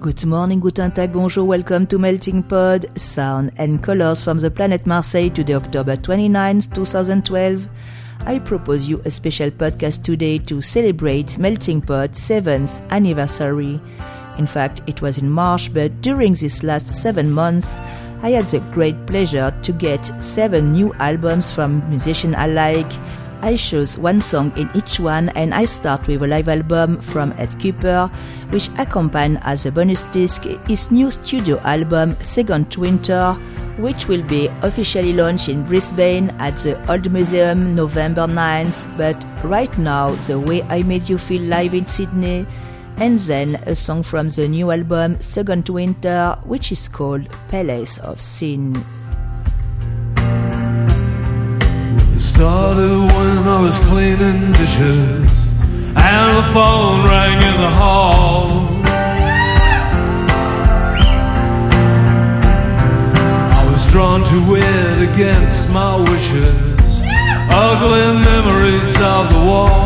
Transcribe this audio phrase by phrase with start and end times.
[0.00, 4.86] Good morning, guten tag, bonjour, welcome to Melting Pod, sound and colors from the planet
[4.86, 7.68] Marseille to the October 29, 2012.
[8.24, 13.78] I propose you a special podcast today to celebrate Melting Pod 7th anniversary.
[14.38, 17.76] In fact, it was in March, but during these last seven months,
[18.22, 22.90] I had the great pleasure to get seven new albums from musicians alike
[23.42, 27.32] I chose one song in each one and I start with a live album from
[27.38, 28.10] Ed Kuepper,
[28.52, 33.32] which accompanied as a bonus disc his new studio album Second Winter,
[33.78, 39.76] which will be officially launched in Brisbane at the Old Museum November 9th, but right
[39.78, 42.46] now The Way I Made You Feel live in Sydney,
[42.98, 48.20] and then a song from the new album Second Winter, which is called Palace of
[48.20, 48.74] Sin.
[52.40, 55.30] Started when I was cleaning dishes
[55.94, 58.66] and the phone rang in the hall.
[63.58, 67.02] I was drawn to it against my wishes,
[67.52, 69.76] ugly memories of the war.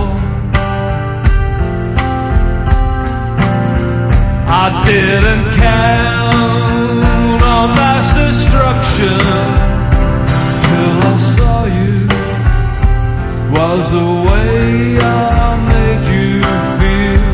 [4.62, 7.02] I didn't count
[7.42, 9.64] on mass destruction.
[13.54, 16.40] Was the way I made you
[16.80, 17.24] feel.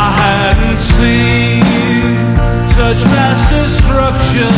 [0.00, 1.64] I hadn't seen
[2.78, 4.54] such mass destruction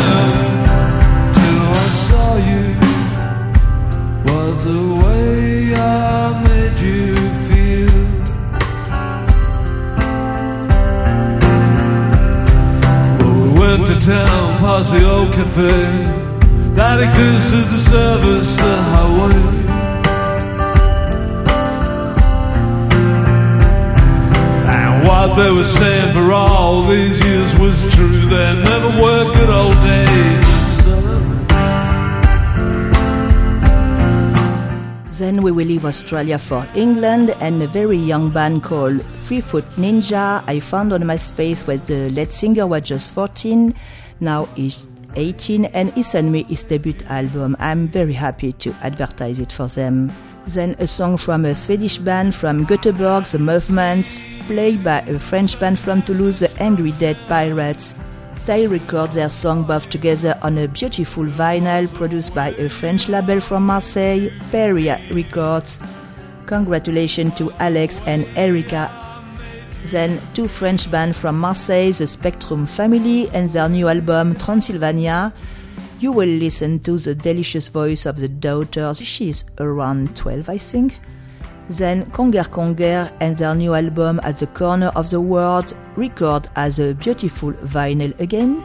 [1.36, 2.66] till I saw you.
[4.28, 7.16] Was the way I made you
[7.48, 7.94] feel.
[13.24, 16.29] we went to town past the old cafe
[16.74, 19.60] that exists as the service the highway.
[24.68, 28.26] And what they were saying for all these years was true.
[28.26, 30.50] There never were good old days.
[35.18, 39.68] Then we will leave Australia for England and a very young band called Three Foot
[39.76, 43.74] Ninja I found on MySpace where the lead singer was just 14.
[44.20, 47.56] Now he's 18 and he sent me his debut album.
[47.58, 50.12] I'm very happy to advertise it for them.
[50.46, 55.60] Then a song from a Swedish band from Göteborg, The Movements, played by a French
[55.60, 57.94] band from Toulouse, The Angry Dead Pirates.
[58.46, 63.38] They record their song both together on a beautiful vinyl produced by a French label
[63.40, 65.78] from Marseille, Pariah Records.
[66.46, 69.09] Congratulations to Alex and Erika
[69.84, 75.32] then two French bands from Marseille, the Spectrum Family, and their new album Transylvania.
[76.00, 78.92] You will listen to the delicious voice of the daughter.
[79.00, 81.00] Is around 12, I think.
[81.68, 86.78] Then Conger Conger and their new album At the Corner of the World, record as
[86.78, 88.62] a beautiful vinyl again.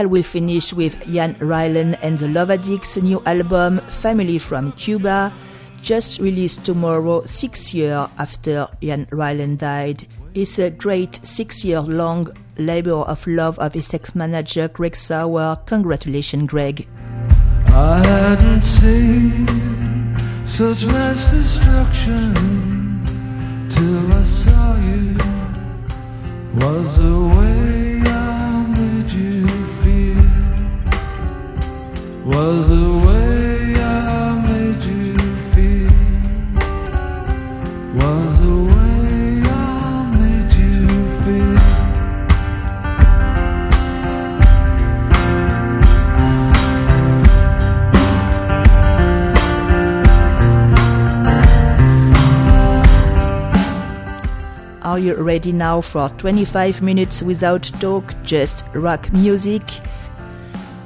[0.00, 5.30] I will finish with Ian Rilen and the Love Addicts' new album, Family from Cuba,
[5.82, 10.06] just released tomorrow, six years after Ian Rilen died.
[10.32, 15.58] It's a great six year long labor of love of his ex manager, Greg Sauer.
[15.66, 16.88] Congratulations, Greg.
[17.66, 19.46] I hadn't seen
[20.46, 22.32] such mass destruction
[23.68, 25.14] till I saw you.
[26.54, 27.89] Was the
[32.30, 35.16] was the way I made you
[35.52, 35.90] feel.
[37.96, 39.54] Was the way I
[40.16, 40.86] made you
[41.24, 41.58] feel.
[54.82, 59.62] Are you ready now for 25 minutes without talk, just rock music?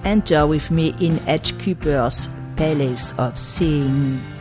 [0.04, 1.18] Enter with me in
[1.58, 4.33] Kuepper's Palace of Sin.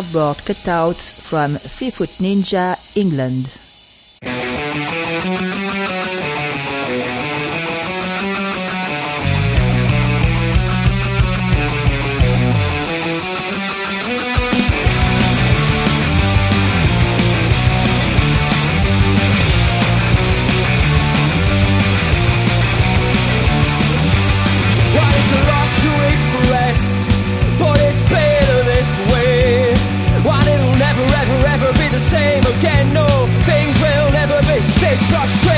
[0.00, 3.58] Cardboard cutouts from Three Foot Ninja, England.
[35.10, 35.49] sucks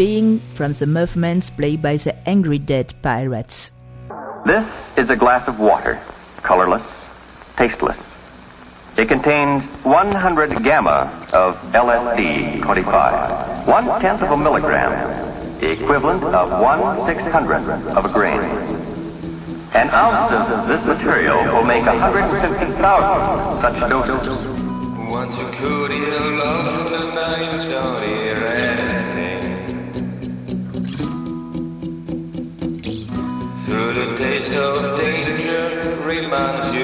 [0.00, 3.70] from the movements played by the Angry Dead Pirates.
[4.46, 4.64] This
[4.96, 6.00] is a glass of water,
[6.42, 6.82] colorless,
[7.58, 7.98] tasteless.
[8.96, 11.04] It contains 100 gamma
[11.34, 14.88] of LSD 25, one tenth of a milligram,
[15.60, 18.40] the equivalent of one six hundredth of a grain.
[19.74, 24.60] An ounce of this material will make 150,000 such doses.
[25.10, 28.89] Once you could hear love tonight, don't hear anything.
[34.20, 36.79] Taste of danger reminds you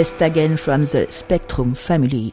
[0.00, 2.32] Beistaguen from the Spectrum family.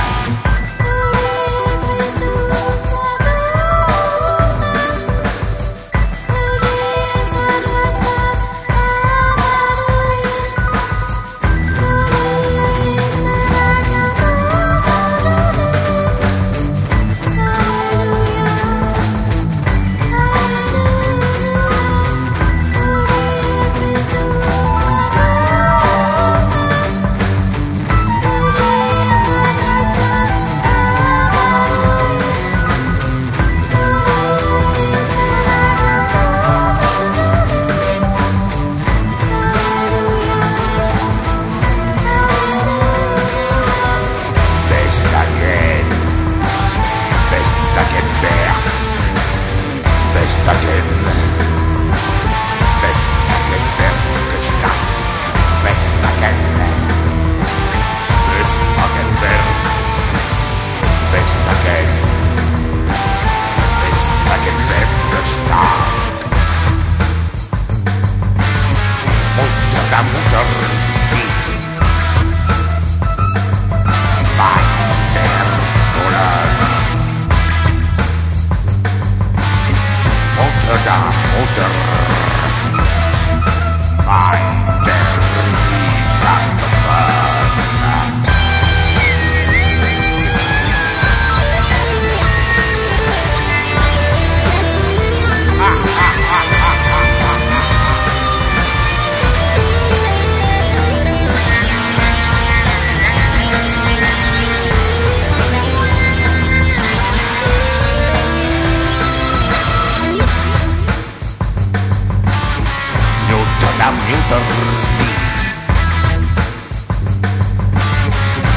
[114.31, 115.19] Muttersieg.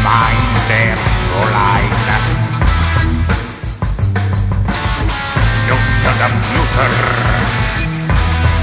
[0.05, 1.91] Mein der Fräulein.
[5.71, 6.93] Unter dem Mutter.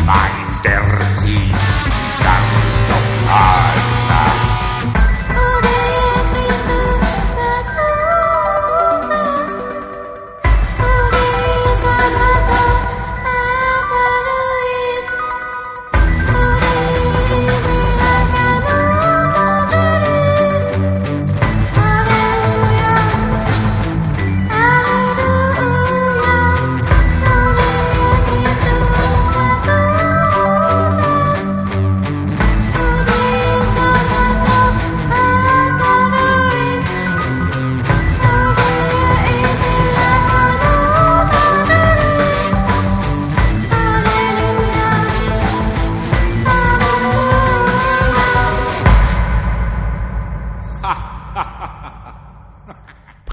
[0.06, 1.56] Mein der Sieg.
[2.24, 3.61] Kartoffeln.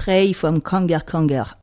[0.09, 1.58] Pray vom Conger Conger.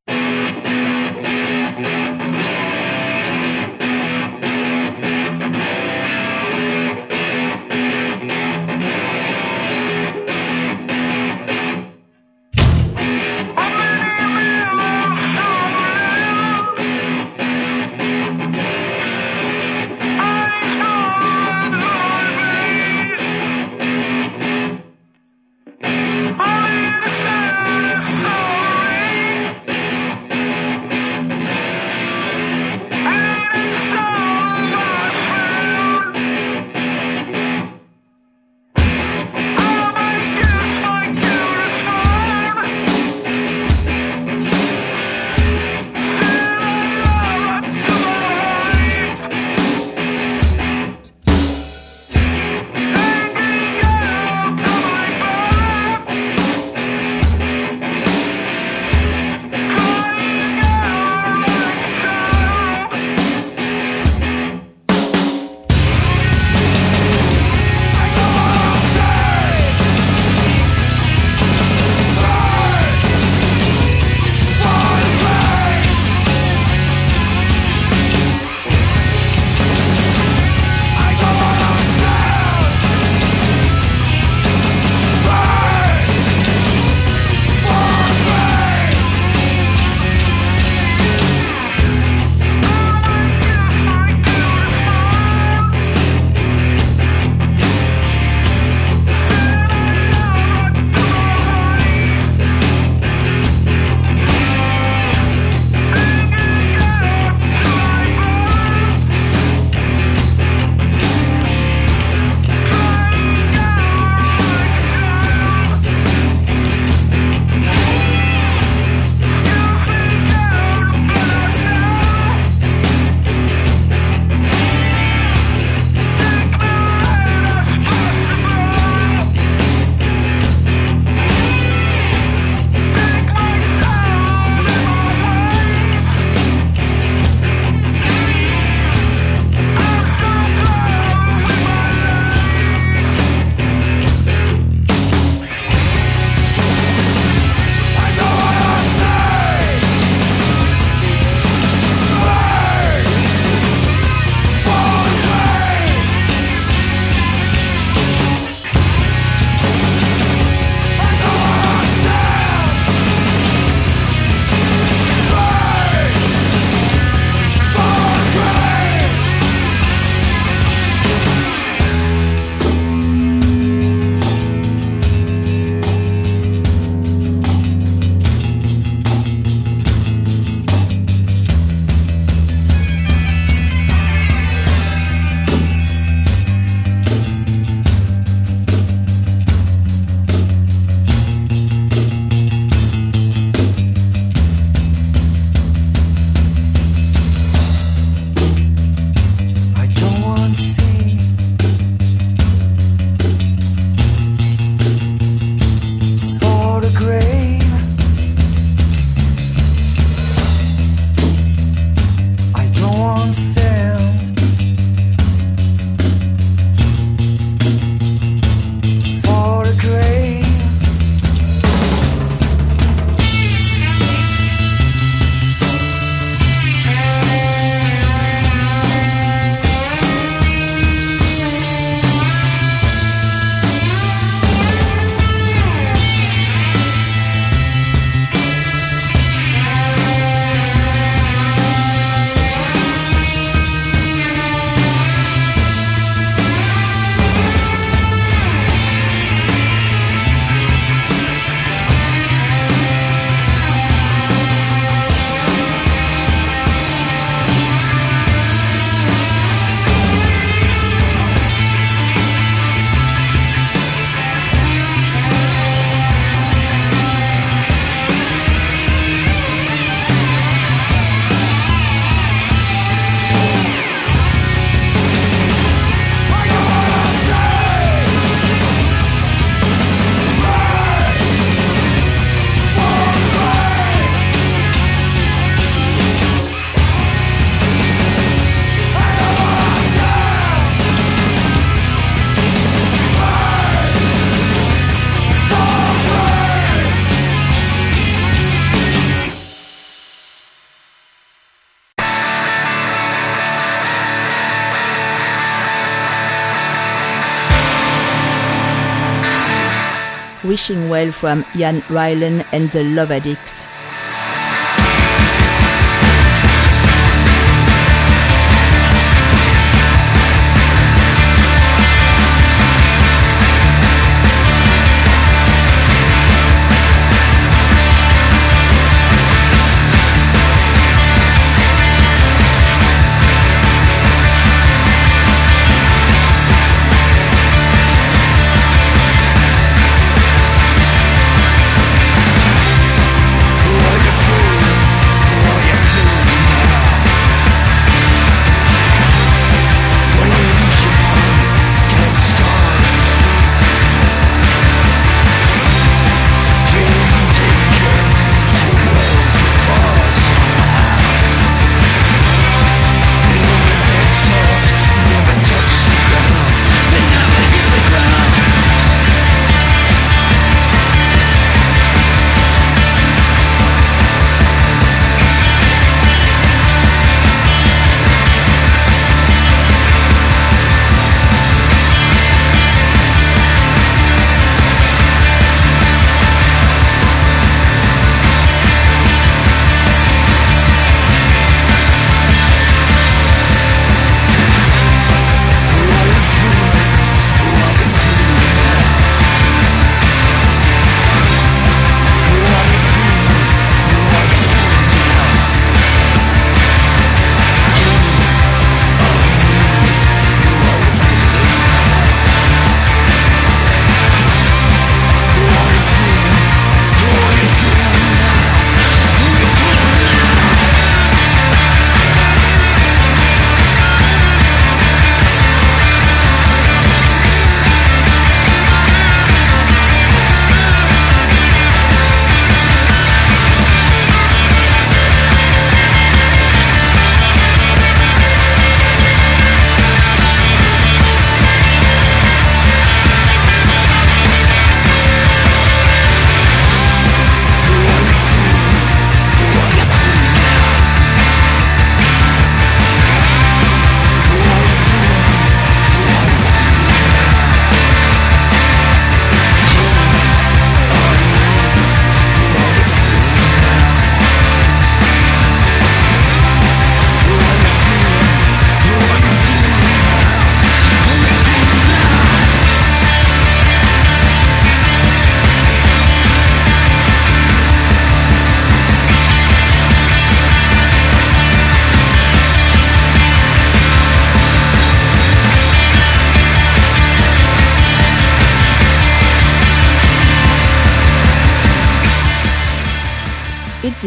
[310.67, 313.69] Wishing Well from Ian Rilen and the Love Addicts.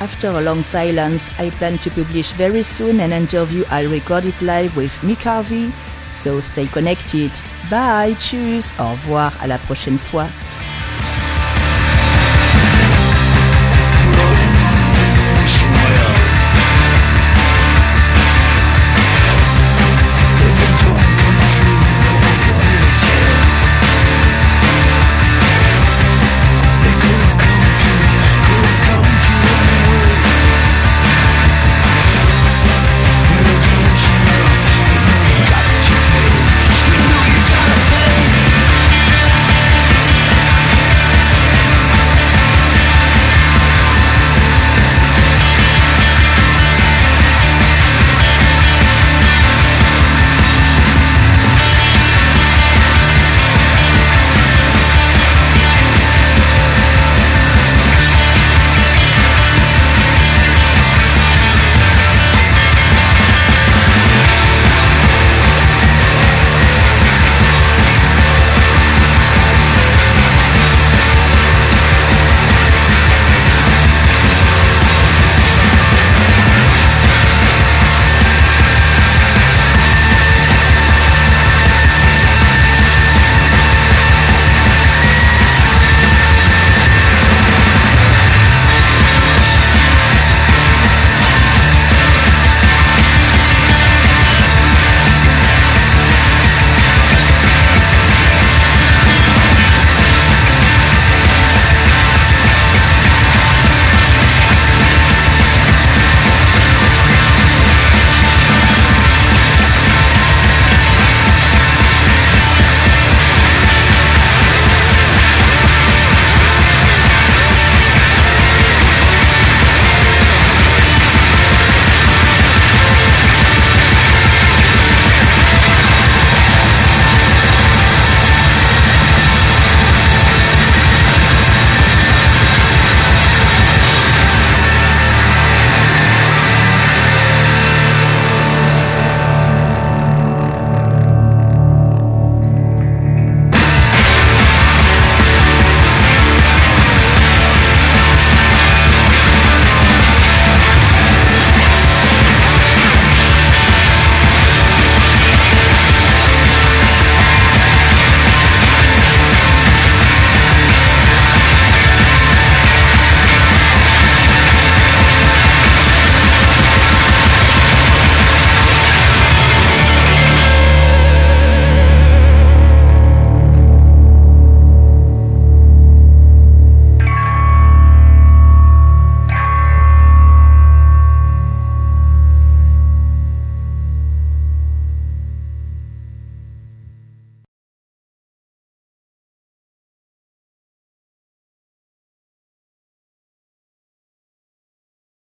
[0.00, 4.74] After a long silence, I plan to publish very soon an interview I recorded live
[4.74, 5.70] with Mick Harvey,
[6.10, 7.30] so stay connected.
[7.70, 10.28] Bye, tschüss, au revoir, à la prochaine fois.